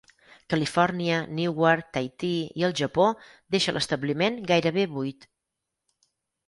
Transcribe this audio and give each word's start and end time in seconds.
Califòrnia, 0.51 1.19
Newark, 1.39 1.91
Tahití 1.97 2.31
i 2.63 2.65
el 2.69 2.73
Japó 2.81 3.07
deixa 3.57 3.77
l'establiment 3.77 4.43
gairebé 4.55 4.89
buit. 4.99 5.31